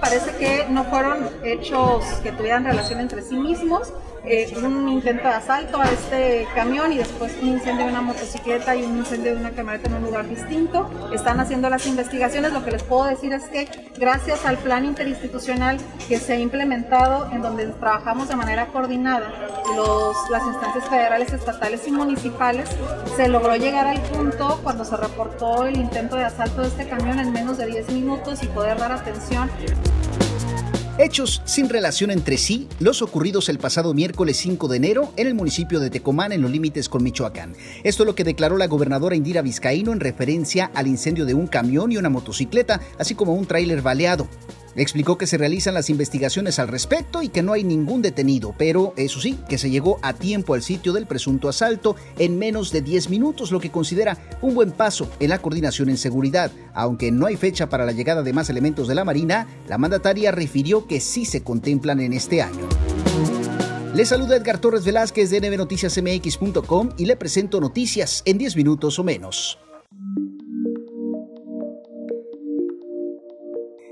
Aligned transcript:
Parece 0.00 0.36
que 0.36 0.66
no 0.68 0.84
fueron 0.84 1.28
hechos 1.44 2.04
que 2.22 2.32
tuvieran 2.32 2.64
relación 2.64 3.00
entre 3.00 3.22
sí 3.22 3.36
mismos. 3.36 3.92
Eh, 4.26 4.54
un 4.56 4.88
intento 4.88 5.28
de 5.28 5.34
asalto 5.34 5.78
a 5.78 5.84
este 5.84 6.48
camión 6.54 6.90
y 6.92 6.96
después 6.96 7.36
un 7.42 7.48
incendio 7.48 7.84
de 7.84 7.90
una 7.90 8.00
motocicleta 8.00 8.74
y 8.74 8.82
un 8.82 8.96
incendio 8.96 9.34
de 9.34 9.40
una 9.40 9.50
camioneta 9.50 9.88
en 9.88 9.96
un 9.96 10.02
lugar 10.04 10.26
distinto. 10.26 10.90
Están 11.12 11.40
haciendo 11.40 11.68
las 11.68 11.86
investigaciones. 11.86 12.54
Lo 12.54 12.64
que 12.64 12.70
les 12.70 12.82
puedo 12.82 13.04
decir 13.04 13.34
es 13.34 13.44
que 13.44 13.68
gracias 13.98 14.46
al 14.46 14.56
plan 14.56 14.86
interinstitucional 14.86 15.76
que 16.08 16.18
se 16.18 16.32
ha 16.32 16.38
implementado, 16.38 17.30
en 17.32 17.42
donde 17.42 17.66
trabajamos 17.66 18.28
de 18.28 18.36
manera 18.36 18.68
coordinada, 18.68 19.30
los, 19.76 20.16
las 20.30 20.42
instancias 20.46 20.88
federales, 20.88 21.32
estatales 21.32 21.86
y 21.86 21.90
municipales, 21.90 22.70
se 23.16 23.28
logró 23.28 23.56
llegar 23.56 23.86
al 23.86 24.00
punto 24.00 24.58
cuando 24.62 24.86
se 24.86 24.96
reportó 24.96 25.66
el 25.66 25.76
intento 25.76 26.16
de 26.16 26.24
asalto 26.24 26.62
de 26.62 26.68
este 26.68 26.88
camión 26.88 27.18
en 27.18 27.30
menos 27.30 27.58
de 27.58 27.66
10 27.66 27.90
minutos 27.90 28.42
y 28.42 28.46
poder 28.46 28.78
dar 28.78 28.92
atención. 28.92 29.50
Hechos 30.96 31.42
sin 31.44 31.68
relación 31.68 32.12
entre 32.12 32.36
sí, 32.36 32.68
los 32.78 33.02
ocurridos 33.02 33.48
el 33.48 33.58
pasado 33.58 33.94
miércoles 33.94 34.36
5 34.36 34.68
de 34.68 34.76
enero 34.76 35.12
en 35.16 35.26
el 35.26 35.34
municipio 35.34 35.80
de 35.80 35.90
Tecomán, 35.90 36.30
en 36.30 36.40
los 36.40 36.52
límites 36.52 36.88
con 36.88 37.02
Michoacán. 37.02 37.56
Esto 37.82 38.04
es 38.04 38.06
lo 38.06 38.14
que 38.14 38.22
declaró 38.22 38.56
la 38.56 38.68
gobernadora 38.68 39.16
Indira 39.16 39.42
Vizcaíno 39.42 39.92
en 39.92 39.98
referencia 39.98 40.70
al 40.72 40.86
incendio 40.86 41.26
de 41.26 41.34
un 41.34 41.48
camión 41.48 41.90
y 41.90 41.96
una 41.96 42.10
motocicleta, 42.10 42.80
así 42.96 43.16
como 43.16 43.34
un 43.34 43.44
tráiler 43.44 43.82
baleado. 43.82 44.28
Explicó 44.76 45.16
que 45.16 45.26
se 45.26 45.38
realizan 45.38 45.74
las 45.74 45.90
investigaciones 45.90 46.58
al 46.58 46.68
respecto 46.68 47.22
y 47.22 47.28
que 47.28 47.42
no 47.42 47.52
hay 47.52 47.64
ningún 47.64 48.02
detenido, 48.02 48.54
pero 48.58 48.92
eso 48.96 49.20
sí, 49.20 49.38
que 49.48 49.58
se 49.58 49.70
llegó 49.70 49.98
a 50.02 50.14
tiempo 50.14 50.54
al 50.54 50.62
sitio 50.62 50.92
del 50.92 51.06
presunto 51.06 51.48
asalto 51.48 51.96
en 52.18 52.38
menos 52.38 52.72
de 52.72 52.82
10 52.82 53.10
minutos, 53.10 53.52
lo 53.52 53.60
que 53.60 53.70
considera 53.70 54.18
un 54.42 54.54
buen 54.54 54.72
paso 54.72 55.08
en 55.20 55.30
la 55.30 55.38
coordinación 55.38 55.88
en 55.88 55.96
seguridad. 55.96 56.50
Aunque 56.74 57.12
no 57.12 57.26
hay 57.26 57.36
fecha 57.36 57.68
para 57.68 57.86
la 57.86 57.92
llegada 57.92 58.22
de 58.22 58.32
más 58.32 58.50
elementos 58.50 58.88
de 58.88 58.94
la 58.94 59.04
Marina, 59.04 59.46
la 59.68 59.78
mandataria 59.78 60.32
refirió 60.32 60.86
que 60.86 61.00
sí 61.00 61.24
se 61.24 61.42
contemplan 61.42 62.00
en 62.00 62.12
este 62.12 62.42
año. 62.42 62.68
Le 63.94 64.04
saluda 64.04 64.36
Edgar 64.36 64.58
Torres 64.58 64.84
Velázquez 64.84 65.30
de 65.30 65.40
nbnoticiasmx.com 65.40 66.90
y 66.98 67.06
le 67.06 67.16
presento 67.16 67.60
noticias 67.60 68.22
en 68.24 68.38
10 68.38 68.56
minutos 68.56 68.98
o 68.98 69.04
menos. 69.04 69.63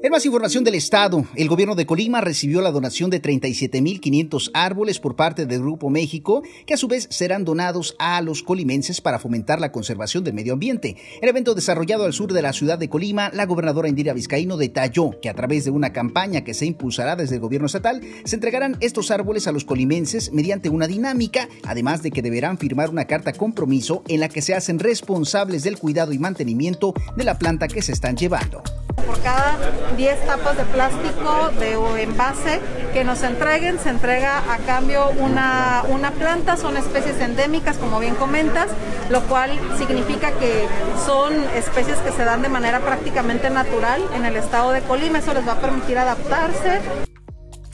En 0.04 0.10
más 0.10 0.26
información 0.26 0.64
del 0.64 0.74
Estado, 0.74 1.24
el 1.36 1.46
gobierno 1.46 1.76
de 1.76 1.86
Colima 1.86 2.20
recibió 2.20 2.60
la 2.60 2.72
donación 2.72 3.08
de 3.08 3.22
37.500 3.22 4.50
árboles 4.52 4.98
por 4.98 5.14
parte 5.14 5.46
del 5.46 5.60
Grupo 5.60 5.90
México, 5.90 6.42
que 6.66 6.74
a 6.74 6.76
su 6.76 6.88
vez 6.88 7.06
serán 7.08 7.44
donados 7.44 7.94
a 8.00 8.20
los 8.20 8.42
colimenses 8.42 9.00
para 9.00 9.20
fomentar 9.20 9.60
la 9.60 9.70
conservación 9.70 10.24
del 10.24 10.34
medio 10.34 10.54
ambiente. 10.54 10.96
El 11.20 11.28
evento 11.28 11.54
desarrollado 11.54 12.04
al 12.04 12.14
sur 12.14 12.32
de 12.32 12.42
la 12.42 12.52
ciudad 12.52 12.80
de 12.80 12.88
Colima, 12.88 13.30
la 13.32 13.46
gobernadora 13.46 13.88
Indira 13.88 14.12
Vizcaíno 14.12 14.56
detalló 14.56 15.20
que 15.22 15.28
a 15.28 15.34
través 15.34 15.66
de 15.66 15.70
una 15.70 15.92
campaña 15.92 16.42
que 16.42 16.52
se 16.52 16.66
impulsará 16.66 17.14
desde 17.14 17.36
el 17.36 17.40
gobierno 17.40 17.66
estatal, 17.66 18.00
se 18.24 18.34
entregarán 18.34 18.78
estos 18.80 19.12
árboles 19.12 19.46
a 19.46 19.52
los 19.52 19.64
colimenses 19.64 20.32
mediante 20.32 20.68
una 20.68 20.88
dinámica, 20.88 21.48
además 21.62 22.02
de 22.02 22.10
que 22.10 22.22
deberán 22.22 22.58
firmar 22.58 22.90
una 22.90 23.04
carta 23.04 23.32
compromiso 23.32 24.02
en 24.08 24.18
la 24.18 24.28
que 24.28 24.42
se 24.42 24.54
hacen 24.54 24.80
responsables 24.80 25.62
del 25.62 25.78
cuidado 25.78 26.12
y 26.12 26.18
mantenimiento 26.18 26.92
de 27.16 27.22
la 27.22 27.38
planta 27.38 27.68
que 27.68 27.82
se 27.82 27.92
están 27.92 28.16
llevando 28.16 28.64
por 29.06 29.20
cada 29.20 29.56
10 29.96 30.26
tapas 30.26 30.56
de 30.56 30.64
plástico 30.64 31.50
de 31.58 32.02
envase 32.02 32.60
que 32.92 33.04
nos 33.04 33.22
entreguen, 33.22 33.78
se 33.78 33.90
entrega 33.90 34.38
a 34.38 34.58
cambio 34.58 35.10
una, 35.18 35.82
una 35.88 36.10
planta, 36.10 36.56
son 36.56 36.76
especies 36.76 37.20
endémicas, 37.20 37.76
como 37.78 38.00
bien 38.00 38.14
comentas, 38.14 38.68
lo 39.10 39.22
cual 39.22 39.50
significa 39.78 40.32
que 40.32 40.66
son 41.06 41.32
especies 41.54 41.98
que 41.98 42.12
se 42.12 42.24
dan 42.24 42.42
de 42.42 42.48
manera 42.48 42.80
prácticamente 42.80 43.50
natural 43.50 44.02
en 44.14 44.24
el 44.24 44.36
estado 44.36 44.72
de 44.72 44.80
Colima, 44.82 45.18
eso 45.18 45.34
les 45.34 45.46
va 45.46 45.52
a 45.52 45.60
permitir 45.60 45.98
adaptarse. 45.98 47.11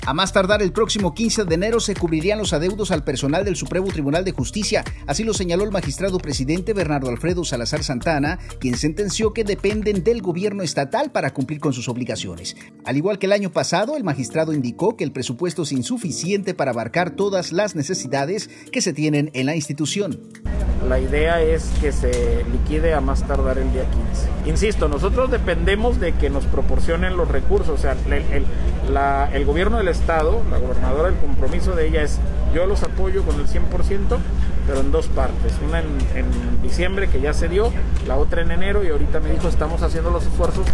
A 0.09 0.15
más 0.15 0.33
tardar 0.33 0.63
el 0.63 0.73
próximo 0.73 1.13
15 1.13 1.45
de 1.45 1.55
enero 1.55 1.81
se 1.81 1.95
cubrirían 1.95 2.39
los 2.39 2.55
adeudos 2.55 2.93
al 2.93 3.05
personal 3.05 3.45
del 3.45 3.57
Supremo 3.57 3.89
Tribunal 3.89 4.25
de 4.25 4.33
Justicia, 4.33 4.83
así 5.07 5.23
lo 5.23 5.35
señaló 5.35 5.65
el 5.65 5.71
magistrado 5.71 6.17
presidente 6.17 6.73
Bernardo 6.73 7.11
Alfredo 7.11 7.45
Salazar 7.45 7.85
Santana, 7.85 8.39
quien 8.59 8.79
sentenció 8.79 9.35
que 9.35 9.45
dependen 9.45 10.03
del 10.03 10.23
gobierno 10.23 10.63
estatal 10.63 11.13
para 11.13 11.35
cumplir 11.35 11.61
con 11.61 11.75
sus 11.75 11.91
obligaciones. 11.91 12.57
Al 12.87 12.97
igual 12.97 13.19
que 13.19 13.27
el 13.27 13.33
año 13.33 13.53
pasado, 13.53 13.99
el 13.99 14.03
magistrado 14.03 14.55
indicó 14.55 14.97
que 14.97 15.05
el 15.05 15.13
presupuesto 15.13 15.65
es 15.65 15.73
insuficiente 15.73 16.55
para 16.55 16.71
abarcar 16.71 17.11
todas 17.11 17.53
las 17.53 17.77
necesidades 17.77 18.49
que 18.73 18.81
se 18.81 18.95
tienen 18.95 19.31
en 19.35 19.45
la 19.45 19.57
institución. 19.57 20.23
La 20.89 21.01
idea 21.01 21.43
es 21.43 21.65
que 21.81 21.93
se 21.93 22.45
liquide 22.51 22.95
a 22.95 23.01
más 23.01 23.27
tardar 23.27 23.59
el 23.59 23.71
día 23.73 23.85
15. 24.45 24.51
Insisto, 24.51 24.89
nosotros 24.89 25.31
dependemos 25.31 26.01
de 26.01 26.13
que 26.13 26.31
nos 26.31 26.47
proporcionen 26.47 27.17
los 27.17 27.29
recursos, 27.29 27.69
o 27.69 27.77
sea, 27.77 27.93
el, 27.93 28.47
gobierno 29.47 29.79
del 29.79 29.89
Estado, 29.89 30.43
la 30.51 30.59
gobernadora, 30.59 31.09
el 31.09 31.17
compromiso 31.17 31.75
de 31.75 31.89
ella 31.89 32.03
es 32.03 32.19
yo 32.55 32.67
los 32.67 32.83
apoyo 32.83 33.23
con 33.25 33.39
el 33.41 33.47
100%, 33.47 34.19
pero 34.67 34.81
en 34.81 34.91
dos 34.91 35.07
partes. 35.09 35.55
Una 35.67 35.81
en, 35.81 35.87
en 36.15 36.63
diciembre 36.63 37.09
que 37.09 37.21
ya 37.21 37.33
se 37.33 37.49
dio, 37.49 37.73
la 38.07 38.17
otra 38.17 38.43
en 38.43 38.51
enero 38.51 38.85
y 38.85 38.89
ahorita 38.89 39.21
me 39.21 39.31
dijo 39.31 39.49
estamos 39.49 39.83
haciendo 39.83 40.11
los 40.11 40.25
esfuerzos 40.25 40.67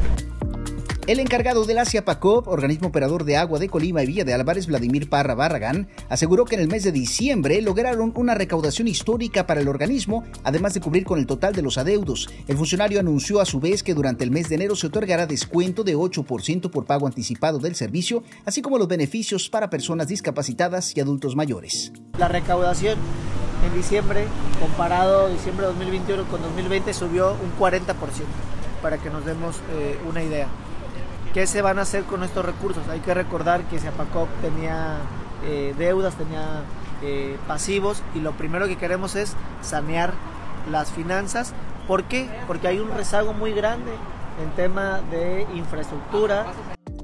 el 1.07 1.21
encargado 1.21 1.65
del 1.65 1.79
Asia 1.79 2.05
PACOP, 2.05 2.49
organismo 2.49 2.89
operador 2.89 3.25
de 3.25 3.37
agua 3.37 3.59
de 3.59 3.69
Colima 3.69 4.03
y 4.03 4.07
Villa 4.07 4.25
de 4.25 4.33
Álvarez, 4.33 4.67
Vladimir 4.67 5.11
Parra 5.11 5.35
Barragán, 5.35 5.89
aseguró 6.09 6.47
que 6.47 6.55
en 6.55 6.63
el 6.63 6.69
mes 6.69 6.83
de 6.83 6.93
diciembre 6.93 7.61
lograron 7.61 8.13
una 8.17 8.35
recaudación 8.35 8.89
histórica 8.89 9.47
para 9.47 9.61
el 9.61 9.69
organismo, 9.69 10.25
además 10.45 10.73
de 10.73 10.81
cubrir 10.81 11.05
con 11.05 11.19
el 11.19 11.27
total 11.27 11.55
de 11.55 11.61
los 11.61 11.77
adeudos. 11.77 12.31
El 12.49 12.57
funcionario 12.57 13.01
anunció 13.01 13.41
a 13.41 13.45
su 13.45 13.61
vez 13.61 13.83
que 13.83 13.93
durante 13.93 14.25
el 14.25 14.31
mes 14.31 14.49
de 14.49 14.55
enero 14.55 14.77
se 14.77 14.87
otorgará 14.87 15.27
descuento 15.27 15.85
de 15.85 15.95
8% 15.95 16.71
por 16.71 16.87
pago 16.87 17.07
anticipado 17.07 17.59
del 17.59 17.75
servicio, 17.75 18.23
así 18.47 18.63
como 18.63 18.79
los 18.79 18.89
beneficios 18.89 19.51
para 19.51 19.69
personas 19.69 20.09
discapacitadas 20.09 20.97
y 20.97 21.01
adultos 21.01 21.37
mayores. 21.37 21.93
La 22.19 22.29
recaudación 22.29 22.99
en 23.67 23.75
diciembre, 23.75 24.25
comparado 24.59 25.29
diciembre 25.29 25.67
de 25.67 25.73
2021 25.73 26.25
con 26.29 26.41
2020, 26.41 26.95
subió 26.95 27.33
un 27.33 27.59
40%, 27.59 27.95
para 28.81 28.97
que 28.97 29.11
nos 29.11 29.27
demos 29.27 29.57
eh, 29.73 29.99
una 30.09 30.23
idea. 30.23 30.49
¿Qué 31.35 31.49
se 31.49 31.63
van 31.63 31.81
a 31.81 31.83
hacer 31.83 32.05
con 32.05 32.23
estos 32.23 32.45
recursos? 32.45 32.87
Hay 32.89 33.01
que 33.01 33.13
recordar 33.13 33.65
que 33.65 33.81
Siapacop 33.81 34.29
tenía 34.41 34.99
eh, 35.45 35.75
deudas, 35.77 36.15
tenía 36.15 36.63
eh, 37.03 37.37
pasivos 37.49 38.05
y 38.15 38.21
lo 38.21 38.35
primero 38.35 38.69
que 38.69 38.77
queremos 38.77 39.17
es 39.17 39.35
sanear 39.61 40.13
las 40.71 40.93
finanzas. 40.93 41.53
¿Por 41.89 42.05
qué? 42.05 42.31
Porque 42.47 42.69
hay 42.69 42.79
un 42.79 42.93
rezago 42.93 43.33
muy 43.33 43.53
grande 43.53 43.91
en 44.41 44.51
tema 44.53 45.01
de 45.11 45.45
infraestructura, 45.57 46.47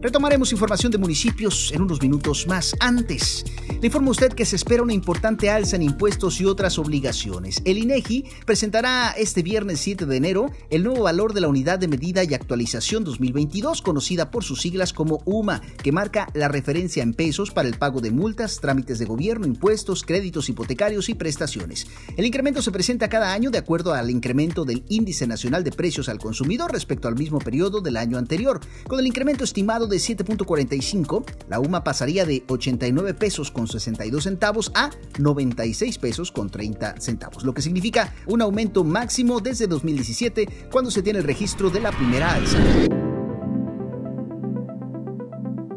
Retomaremos 0.03 0.50
información 0.50 0.91
de 0.91 0.97
municipios 0.97 1.72
en 1.72 1.83
unos 1.83 2.00
minutos 2.00 2.47
más. 2.47 2.75
Antes, 2.81 3.44
le 3.69 3.87
informo 3.87 4.09
a 4.09 4.12
usted 4.12 4.33
que 4.33 4.47
se 4.47 4.56
espera 4.56 4.83
una 4.83 4.94
importante 4.94 5.50
alza 5.50 5.77
en 5.77 5.83
impuestos 5.83 6.41
y 6.41 6.47
otras 6.47 6.78
obligaciones. 6.78 7.61
El 7.66 7.77
INEGI 7.77 8.25
presentará 8.47 9.10
este 9.10 9.43
viernes 9.43 9.78
7 9.81 10.06
de 10.06 10.16
enero 10.16 10.50
el 10.71 10.84
nuevo 10.84 11.03
valor 11.03 11.34
de 11.34 11.43
la 11.43 11.49
unidad 11.49 11.78
de 11.78 11.87
medida 11.87 12.25
y 12.25 12.33
actualización 12.33 13.05
2022, 13.05 13.83
conocida 13.83 14.31
por 14.31 14.43
sus 14.43 14.62
siglas 14.62 14.94
como 14.94 15.21
UMA, 15.27 15.60
que 15.83 15.93
marca 15.93 16.28
la 16.33 16.49
referencia 16.49 17.03
en 17.03 17.12
pesos 17.12 17.50
para 17.50 17.69
el 17.69 17.77
pago 17.77 18.00
de 18.00 18.10
multas, 18.10 18.59
trámites 18.59 18.99
de 19.00 19.05
gobierno, 19.05 19.47
impuestos, 19.47 20.03
créditos 20.03 20.49
hipotecarios 20.49 21.10
y 21.10 21.15
prestaciones. 21.15 21.87
El 22.16 22.25
incremento 22.25 22.62
se 22.62 22.72
presenta 22.72 23.10
cada 23.10 23.34
año 23.34 23.50
de 23.50 23.59
acuerdo 23.59 23.93
al 23.93 24.09
incremento 24.09 24.65
del 24.65 24.83
índice 24.89 25.27
nacional 25.27 25.62
de 25.62 25.72
precios 25.72 26.09
al 26.09 26.19
consumidor 26.19 26.72
respecto 26.72 27.06
al 27.06 27.16
mismo 27.16 27.39
periodo 27.39 27.83
del 27.83 27.99
año 27.99 28.16
anterior, 28.16 28.60
con 28.89 28.99
el 28.99 29.06
incremento 29.06 29.44
estimado 29.44 29.90
de 29.91 29.99
7.45, 29.99 31.25
la 31.49 31.61
UMA 31.61 31.84
pasaría 31.84 32.25
de 32.25 32.45
89 32.49 33.15
pesos 33.15 33.51
con 33.51 33.69
62 33.69 34.25
centavos 34.25 34.73
a 34.75 34.91
96 35.19 35.99
pesos 35.99 36.33
con 36.33 36.49
30 36.49 37.01
centavos, 37.01 37.45
lo 37.45 37.53
que 37.53 37.62
significa 37.62 38.15
un 38.27 38.41
aumento 38.41 38.84
máximo 38.84 39.41
desde 39.41 39.67
2017 39.67 40.69
cuando 40.71 40.91
se 40.91 41.03
tiene 41.03 41.19
el 41.19 41.25
registro 41.25 41.69
de 41.69 41.81
la 41.81 41.93
primera 41.93 42.34
alza. 42.34 42.59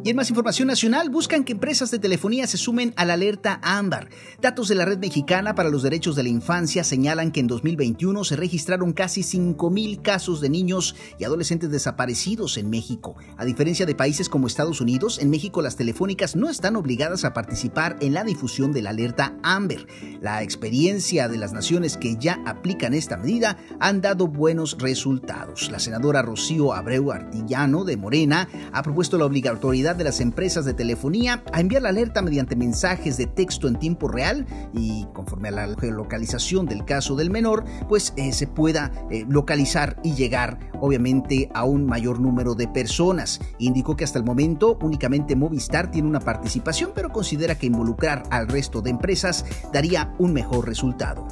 Y 0.05 0.09
en 0.09 0.17
más 0.17 0.29
información 0.29 0.67
nacional, 0.67 1.09
buscan 1.09 1.45
que 1.45 1.53
empresas 1.53 1.89
de 1.89 1.97
telefonía 1.97 2.45
se 2.45 2.57
sumen 2.57 2.93
a 2.97 3.05
la 3.05 3.13
alerta 3.13 3.61
ámbar. 3.63 4.09
Datos 4.41 4.67
de 4.67 4.75
la 4.75 4.83
Red 4.83 4.97
Mexicana 4.97 5.55
para 5.55 5.69
los 5.69 5.81
Derechos 5.81 6.17
de 6.17 6.23
la 6.23 6.29
Infancia 6.29 6.83
señalan 6.83 7.31
que 7.31 7.39
en 7.39 7.47
2021 7.47 8.25
se 8.25 8.35
registraron 8.35 8.91
casi 8.91 9.21
5.000 9.21 10.01
casos 10.01 10.41
de 10.41 10.49
niños 10.49 10.97
y 11.17 11.23
adolescentes 11.23 11.71
desaparecidos 11.71 12.57
en 12.57 12.69
México. 12.69 13.15
A 13.37 13.45
diferencia 13.45 13.85
de 13.85 13.95
países 13.95 14.27
como 14.27 14.47
Estados 14.47 14.81
Unidos, 14.81 15.19
en 15.19 15.29
México 15.29 15.61
las 15.61 15.77
telefónicas 15.77 16.35
no 16.35 16.49
están 16.49 16.75
obligadas 16.75 17.23
a 17.23 17.33
participar 17.33 17.95
en 18.01 18.13
la 18.13 18.25
difusión 18.25 18.73
de 18.73 18.81
la 18.81 18.89
alerta 18.89 19.37
AMBER. 19.41 19.87
La 20.19 20.43
experiencia 20.43 21.29
de 21.29 21.37
las 21.37 21.53
naciones 21.53 21.95
que 21.95 22.17
ya 22.17 22.41
aplican 22.45 22.93
esta 22.93 23.15
medida 23.15 23.57
han 23.79 24.01
dado 24.01 24.27
buenos 24.27 24.77
resultados. 24.79 25.71
La 25.71 25.79
senadora 25.79 26.21
Rocío 26.21 26.73
Abreu 26.73 27.09
Artillano 27.13 27.85
de 27.85 27.95
Morena 27.95 28.49
ha 28.73 28.83
propuesto 28.83 29.17
la 29.17 29.23
obligatoriedad 29.23 29.92
de 29.97 30.03
las 30.03 30.19
empresas 30.19 30.65
de 30.65 30.73
telefonía 30.73 31.43
a 31.51 31.59
enviar 31.59 31.81
la 31.81 31.89
alerta 31.89 32.21
mediante 32.21 32.55
mensajes 32.55 33.17
de 33.17 33.27
texto 33.27 33.67
en 33.67 33.77
tiempo 33.77 34.07
real 34.07 34.45
y 34.73 35.05
conforme 35.13 35.49
a 35.49 35.51
la 35.51 35.75
geolocalización 35.79 36.65
del 36.65 36.85
caso 36.85 37.15
del 37.15 37.29
menor, 37.29 37.63
pues 37.87 38.13
eh, 38.17 38.31
se 38.31 38.47
pueda 38.47 38.91
eh, 39.09 39.25
localizar 39.27 39.97
y 40.03 40.13
llegar 40.13 40.59
obviamente 40.81 41.49
a 41.53 41.63
un 41.63 41.85
mayor 41.85 42.19
número 42.19 42.55
de 42.55 42.67
personas. 42.67 43.39
Indicó 43.57 43.95
que 43.95 44.03
hasta 44.03 44.19
el 44.19 44.25
momento 44.25 44.77
únicamente 44.81 45.35
Movistar 45.35 45.91
tiene 45.91 46.07
una 46.07 46.19
participación, 46.19 46.91
pero 46.93 47.11
considera 47.11 47.55
que 47.55 47.67
involucrar 47.67 48.23
al 48.29 48.47
resto 48.47 48.81
de 48.81 48.89
empresas 48.89 49.45
daría 49.71 50.13
un 50.19 50.33
mejor 50.33 50.67
resultado. 50.67 51.27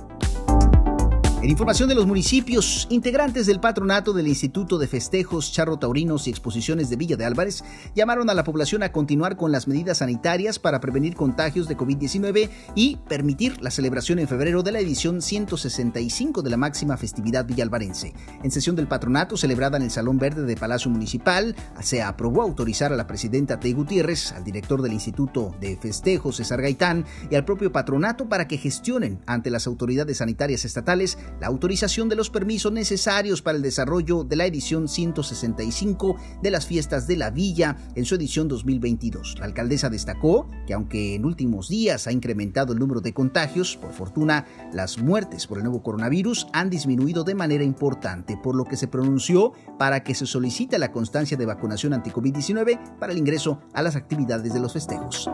En 1.42 1.50
información 1.50 1.90
de 1.90 1.96
los 1.96 2.06
municipios, 2.06 2.86
integrantes 2.92 3.48
del 3.48 3.60
patronato 3.60 4.14
del 4.14 4.28
Instituto 4.28 4.78
de 4.78 4.86
Festejos, 4.86 5.52
Charro 5.52 5.80
Taurinos 5.80 6.28
y 6.28 6.30
Exposiciones 6.30 6.92
de 6.92 6.98
Villa 6.98 7.18
de 7.18 7.26
Álvarez 7.26 7.64
llamaron 7.96 8.30
a 8.30 8.36
la 8.36 8.44
población 8.44 8.84
a 8.84 8.92
continuar 8.92 9.38
con 9.38 9.52
las 9.52 9.68
medidas 9.68 9.98
sanitarias 9.98 10.60
para 10.60 10.80
prevenir 10.80 11.16
contagios 11.16 11.68
de 11.68 11.76
COVID-19 11.76 12.48
y 12.76 12.98
permitir 13.10 13.60
la 13.60 13.72
celebración 13.72 14.20
en 14.20 14.28
febrero 14.28 14.62
de 14.62 14.72
la 14.72 14.82
edición 14.82 15.24
165 15.24 16.44
de 16.44 16.50
la 16.52 16.58
máxima 16.58 16.96
festividad 16.96 17.44
villalvarense. 17.48 18.14
En 18.44 18.52
sesión 18.52 18.76
del 18.76 18.88
patronato 18.88 19.36
celebrada 19.36 19.78
en 19.78 19.84
el 19.84 19.90
Salón 19.90 20.20
Verde 20.20 20.44
de 20.44 20.56
Palacio 20.56 20.92
Municipal, 20.92 21.56
se 21.82 22.04
aprobó 22.04 22.44
autorizar 22.44 22.94
a 22.94 22.96
la 22.96 23.08
presidenta 23.08 23.60
Tei 23.60 23.74
Gutiérrez, 23.74 24.32
al 24.34 24.44
director 24.44 24.84
del 24.84 24.94
Instituto 24.94 25.56
de 25.60 25.76
Festejos, 25.76 26.36
César 26.36 26.62
Gaitán, 26.62 27.04
y 27.32 27.36
al 27.36 27.46
propio 27.46 27.72
patronato 27.72 28.30
para 28.30 28.48
que 28.48 28.60
gestionen 28.60 29.22
ante 29.26 29.50
las 29.50 29.66
autoridades 29.66 30.18
sanitarias 30.18 30.66
estatales 30.66 31.18
la 31.40 31.48
autorización 31.48 32.10
de 32.10 32.16
los 32.16 32.30
permisos 32.30 32.72
necesarios 32.72 33.42
para 33.42 33.56
el 33.58 33.64
desarrollo 33.64 34.24
de 34.24 34.36
la 34.36 34.46
edición 34.46 34.88
165 34.88 36.16
de 36.42 36.52
las 36.52 36.66
fiestas 36.66 37.08
de 37.08 37.18
la 37.18 37.30
Villa 37.30 37.78
en 37.96 38.06
su 38.06 38.16
edición 38.16 38.48
2022. 38.48 39.38
La 39.40 39.46
alcaldesa 39.46 39.90
destacó 39.90 40.50
que 40.68 40.74
aunque 40.74 41.16
en 41.16 41.26
últimos 41.26 41.70
días 41.70 42.08
ha 42.08 42.12
incrementado 42.12 42.74
el 42.74 42.80
número 42.80 43.02
de 43.02 43.14
contagios, 43.14 43.78
por 43.78 43.94
fortuna 43.94 44.46
las 44.74 45.00
muertes 45.00 45.48
por 45.48 45.58
el 45.58 45.64
nuevo 45.64 45.82
coronavirus 45.82 46.48
han 46.54 46.70
disminuido 46.70 47.24
de 47.24 47.36
manera 47.36 47.64
importante, 47.64 48.38
por 48.42 48.56
lo 48.56 48.66
que 48.66 48.78
se 48.78 48.88
pronunció 48.88 49.54
para 49.80 50.04
que 50.04 50.16
se 50.16 50.26
solicite 50.26 50.80
la 50.80 50.92
constancia 50.92 51.38
de 51.38 51.46
vacunación 51.46 51.94
anti-COVID-19 51.94 52.98
para 53.00 53.14
el 53.14 53.18
ingreso 53.18 53.60
a 53.74 53.82
las 53.82 53.96
actividades 53.96 54.54
de 54.54 54.60
los 54.60 54.74
festejos. 54.74 55.30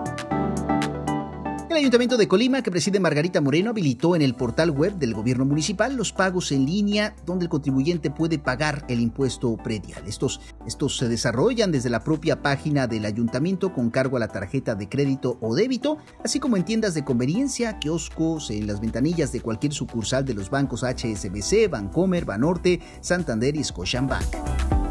El 1.70 1.76
Ayuntamiento 1.76 2.16
de 2.16 2.30
Colima, 2.30 2.62
que 2.62 2.72
preside 2.72 3.02
Margarita 3.02 3.42
Moreno, 3.42 3.72
habilitó 3.72 4.16
en 4.16 4.22
el 4.22 4.36
portal 4.36 4.72
web 4.72 4.94
del 4.94 5.14
gobierno 5.14 5.44
municipal 5.44 5.98
los 5.98 6.14
pagos 6.14 6.54
en 6.54 6.66
línea 6.66 7.14
donde 7.26 7.44
el 7.44 7.50
contribuyente 7.50 8.10
puede 8.10 8.40
pagar 8.40 8.86
el 8.88 9.02
impuesto 9.02 9.58
predial. 9.58 10.02
Estos, 10.08 10.40
estos 10.66 10.96
se 10.96 11.10
desarrollan 11.10 11.74
desde 11.74 11.90
la 11.90 12.06
propia 12.06 12.42
página 12.42 12.88
del 12.88 13.04
ayuntamiento 13.04 13.74
con 13.74 13.90
cargo 13.90 14.16
a 14.16 14.22
la 14.22 14.30
tarjeta 14.30 14.76
de 14.76 14.88
crédito 14.88 15.38
o 15.42 15.56
débito, 15.56 15.98
así 16.24 16.40
como 16.40 16.56
en 16.56 16.64
tiendas 16.64 16.94
de 16.94 17.04
conveniencia, 17.04 17.80
kioscos, 17.80 18.50
en 18.50 18.66
las 18.66 18.80
ventanillas 18.80 19.34
de 19.34 19.42
cualquier 19.42 19.74
sucursal 19.74 20.24
de 20.24 20.36
los 20.36 20.50
bancos 20.50 20.84
HSBC, 20.84 21.70
Bancomer, 21.70 22.24
Banorte, 22.24 22.80
Santander 23.02 23.58
y 23.58 23.64
Scotiabank. 23.66 24.87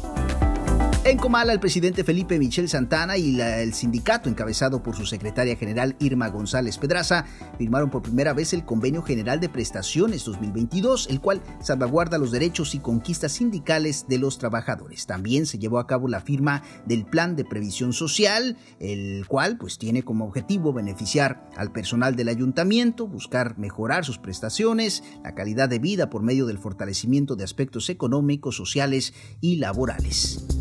En 1.05 1.17
Comala, 1.17 1.51
el 1.51 1.59
presidente 1.59 2.05
Felipe 2.05 2.39
Michel 2.39 2.69
Santana 2.69 3.17
y 3.17 3.41
el 3.41 3.73
sindicato 3.73 4.29
encabezado 4.29 4.81
por 4.81 4.95
su 4.95 5.05
secretaria 5.05 5.57
general 5.57 5.97
Irma 5.99 6.29
González 6.29 6.77
Pedraza 6.77 7.25
firmaron 7.57 7.89
por 7.89 8.03
primera 8.03 8.31
vez 8.31 8.53
el 8.53 8.63
Convenio 8.63 9.01
General 9.01 9.41
de 9.41 9.49
Prestaciones 9.49 10.23
2022, 10.23 11.07
el 11.09 11.19
cual 11.19 11.41
salvaguarda 11.59 12.17
los 12.17 12.31
derechos 12.31 12.73
y 12.73 12.79
conquistas 12.79 13.33
sindicales 13.33 14.05
de 14.07 14.17
los 14.17 14.37
trabajadores. 14.37 15.05
También 15.05 15.45
se 15.45 15.59
llevó 15.59 15.79
a 15.79 15.87
cabo 15.87 16.07
la 16.07 16.21
firma 16.21 16.63
del 16.85 17.03
Plan 17.03 17.35
de 17.35 17.43
Previsión 17.43 17.91
Social, 17.91 18.55
el 18.79 19.27
cual 19.27 19.57
pues 19.57 19.77
tiene 19.77 20.03
como 20.03 20.23
objetivo 20.23 20.71
beneficiar 20.71 21.49
al 21.57 21.73
personal 21.73 22.15
del 22.15 22.29
ayuntamiento, 22.29 23.07
buscar 23.07 23.57
mejorar 23.57 24.05
sus 24.05 24.19
prestaciones, 24.19 25.03
la 25.21 25.35
calidad 25.35 25.67
de 25.67 25.79
vida 25.79 26.09
por 26.09 26.23
medio 26.23 26.45
del 26.45 26.59
fortalecimiento 26.59 27.35
de 27.35 27.43
aspectos 27.43 27.89
económicos, 27.89 28.55
sociales 28.55 29.13
y 29.41 29.57
laborales. 29.57 30.52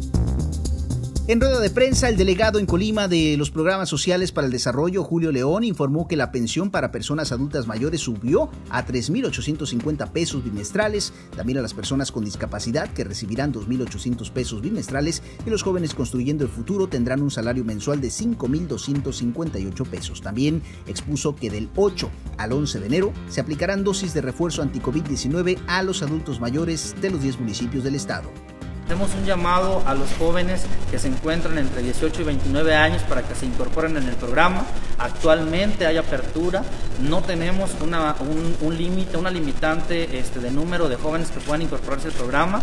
En 1.28 1.40
rueda 1.40 1.60
de 1.60 1.70
prensa, 1.70 2.08
el 2.08 2.16
delegado 2.16 2.58
en 2.58 2.66
Colima 2.66 3.06
de 3.06 3.36
los 3.36 3.52
programas 3.52 3.88
sociales 3.88 4.32
para 4.32 4.48
el 4.48 4.52
desarrollo, 4.52 5.04
Julio 5.04 5.30
León, 5.30 5.62
informó 5.62 6.08
que 6.08 6.16
la 6.16 6.32
pensión 6.32 6.72
para 6.72 6.90
personas 6.90 7.30
adultas 7.30 7.68
mayores 7.68 8.00
subió 8.00 8.50
a 8.70 8.84
3.850 8.84 10.10
pesos 10.10 10.42
bimestrales, 10.42 11.12
también 11.36 11.58
a 11.58 11.62
las 11.62 11.74
personas 11.74 12.10
con 12.10 12.24
discapacidad 12.24 12.88
que 12.88 13.04
recibirán 13.04 13.52
2.800 13.54 14.32
pesos 14.32 14.62
bimestrales 14.62 15.22
y 15.46 15.50
los 15.50 15.62
jóvenes 15.62 15.94
construyendo 15.94 16.42
el 16.42 16.50
futuro 16.50 16.88
tendrán 16.88 17.22
un 17.22 17.30
salario 17.30 17.64
mensual 17.64 18.00
de 18.00 18.08
5.258 18.08 19.86
pesos. 19.86 20.22
También 20.22 20.60
expuso 20.88 21.36
que 21.36 21.50
del 21.50 21.70
8 21.76 22.10
al 22.36 22.50
11 22.50 22.80
de 22.80 22.86
enero 22.86 23.12
se 23.28 23.40
aplicarán 23.40 23.84
dosis 23.84 24.12
de 24.12 24.22
refuerzo 24.22 24.60
anti-COVID-19 24.60 25.60
a 25.68 25.84
los 25.84 26.02
adultos 26.02 26.40
mayores 26.40 26.96
de 27.00 27.10
los 27.10 27.22
10 27.22 27.38
municipios 27.38 27.84
del 27.84 27.94
estado. 27.94 28.28
Hacemos 28.84 29.14
un 29.14 29.24
llamado 29.24 29.82
a 29.86 29.94
los 29.94 30.12
jóvenes 30.18 30.64
que 30.90 30.98
se 30.98 31.08
encuentran 31.08 31.56
entre 31.56 31.82
18 31.82 32.20
y 32.20 32.24
29 32.24 32.74
años 32.74 33.02
para 33.02 33.22
que 33.22 33.34
se 33.34 33.46
incorporen 33.46 33.96
en 33.96 34.08
el 34.08 34.16
programa. 34.16 34.64
Actualmente 34.98 35.86
hay 35.86 35.96
apertura, 35.96 36.62
no 37.00 37.22
tenemos 37.22 37.70
una, 37.80 38.14
un, 38.60 38.76
límite, 38.76 39.16
una 39.16 39.30
limitante 39.30 40.18
este, 40.18 40.40
de 40.40 40.50
número 40.50 40.88
de 40.88 40.96
jóvenes 40.96 41.30
que 41.30 41.40
puedan 41.40 41.62
incorporarse 41.62 42.08
al 42.08 42.14
programa. 42.14 42.62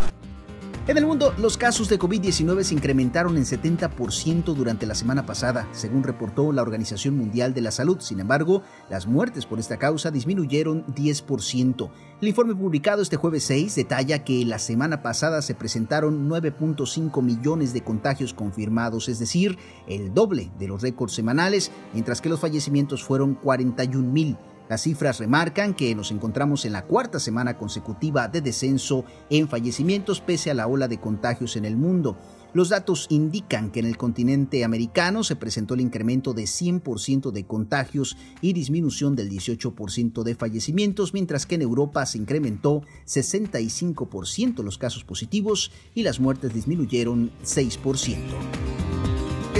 En 0.90 0.98
el 0.98 1.06
mundo, 1.06 1.32
los 1.38 1.56
casos 1.56 1.88
de 1.88 2.00
COVID-19 2.00 2.64
se 2.64 2.74
incrementaron 2.74 3.36
en 3.36 3.44
70% 3.44 4.42
durante 4.56 4.86
la 4.86 4.96
semana 4.96 5.24
pasada, 5.24 5.68
según 5.70 6.02
reportó 6.02 6.50
la 6.50 6.62
Organización 6.62 7.16
Mundial 7.16 7.54
de 7.54 7.60
la 7.60 7.70
Salud. 7.70 8.00
Sin 8.00 8.18
embargo, 8.18 8.64
las 8.88 9.06
muertes 9.06 9.46
por 9.46 9.60
esta 9.60 9.76
causa 9.76 10.10
disminuyeron 10.10 10.84
10%. 10.86 11.90
El 12.20 12.26
informe 12.26 12.56
publicado 12.56 13.02
este 13.02 13.16
jueves 13.16 13.44
6 13.44 13.72
detalla 13.76 14.24
que 14.24 14.44
la 14.44 14.58
semana 14.58 15.00
pasada 15.00 15.42
se 15.42 15.54
presentaron 15.54 16.28
9.5 16.28 17.22
millones 17.22 17.72
de 17.72 17.84
contagios 17.84 18.34
confirmados, 18.34 19.08
es 19.08 19.20
decir, 19.20 19.58
el 19.86 20.12
doble 20.12 20.50
de 20.58 20.66
los 20.66 20.82
récords 20.82 21.14
semanales, 21.14 21.70
mientras 21.92 22.20
que 22.20 22.30
los 22.30 22.40
fallecimientos 22.40 23.04
fueron 23.04 23.36
41 23.36 24.10
mil. 24.10 24.36
Las 24.70 24.82
cifras 24.82 25.18
remarcan 25.18 25.74
que 25.74 25.92
nos 25.96 26.12
encontramos 26.12 26.64
en 26.64 26.70
la 26.74 26.84
cuarta 26.84 27.18
semana 27.18 27.58
consecutiva 27.58 28.28
de 28.28 28.40
descenso 28.40 29.04
en 29.28 29.48
fallecimientos 29.48 30.20
pese 30.20 30.48
a 30.48 30.54
la 30.54 30.68
ola 30.68 30.86
de 30.86 31.00
contagios 31.00 31.56
en 31.56 31.64
el 31.64 31.76
mundo. 31.76 32.16
Los 32.52 32.68
datos 32.68 33.08
indican 33.10 33.72
que 33.72 33.80
en 33.80 33.86
el 33.86 33.96
continente 33.96 34.62
americano 34.64 35.24
se 35.24 35.34
presentó 35.34 35.74
el 35.74 35.80
incremento 35.80 36.34
de 36.34 36.44
100% 36.44 37.32
de 37.32 37.46
contagios 37.46 38.16
y 38.40 38.52
disminución 38.52 39.16
del 39.16 39.28
18% 39.28 40.22
de 40.22 40.36
fallecimientos, 40.36 41.14
mientras 41.14 41.46
que 41.46 41.56
en 41.56 41.62
Europa 41.62 42.06
se 42.06 42.18
incrementó 42.18 42.82
65% 43.08 44.62
los 44.62 44.78
casos 44.78 45.02
positivos 45.02 45.72
y 45.96 46.04
las 46.04 46.20
muertes 46.20 46.54
disminuyeron 46.54 47.32
6%. 47.42 48.89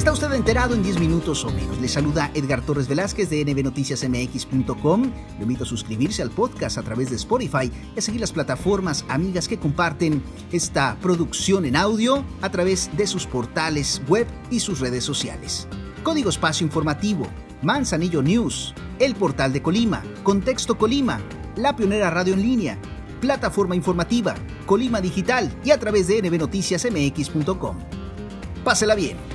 Está 0.01 0.13
usted 0.13 0.33
enterado 0.33 0.75
en 0.75 0.83
10 0.83 0.99
minutos 0.99 1.45
o 1.45 1.51
menos. 1.51 1.79
Le 1.79 1.87
saluda 1.87 2.31
Edgar 2.33 2.63
Torres 2.63 2.89
Velázquez 2.89 3.29
de 3.29 3.45
nbnoticiasmx.com. 3.45 5.03
Le 5.37 5.43
invito 5.43 5.65
a 5.65 5.67
suscribirse 5.67 6.23
al 6.23 6.31
podcast 6.31 6.79
a 6.79 6.83
través 6.83 7.11
de 7.11 7.17
Spotify 7.17 7.71
y 7.95 7.99
a 7.99 8.01
seguir 8.01 8.19
las 8.19 8.33
plataformas 8.33 9.05
amigas 9.09 9.47
que 9.47 9.59
comparten 9.59 10.23
esta 10.53 10.97
producción 11.03 11.67
en 11.67 11.77
audio 11.77 12.25
a 12.41 12.49
través 12.49 12.89
de 12.97 13.07
sus 13.07 13.27
portales 13.27 14.01
web 14.09 14.27
y 14.51 14.61
sus 14.61 14.81
redes 14.81 15.05
sociales. 15.05 15.69
Código 16.03 16.31
Espacio 16.31 16.65
Informativo, 16.65 17.27
Manzanillo 17.61 18.23
News, 18.23 18.73
El 19.01 19.15
Portal 19.15 19.53
de 19.53 19.61
Colima, 19.61 20.03
Contexto 20.23 20.79
Colima, 20.79 21.21
La 21.57 21.77
Pionera 21.77 22.09
Radio 22.09 22.33
en 22.33 22.41
Línea, 22.41 22.79
Plataforma 23.21 23.77
Informativa, 23.77 24.35
Colima 24.65 25.03
Digital 25.03 25.53
y 25.63 25.73
a 25.73 25.79
través 25.79 26.09
de 26.09 26.23
nbnoticiasmx.com. 26.23 27.77
Pásela 28.65 28.95
bien. 28.95 29.30